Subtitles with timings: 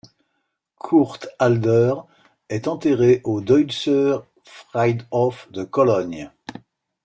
[0.79, 1.93] Kurt Alder
[2.49, 6.31] est enterré au Deutzer Friedhof de Cologne.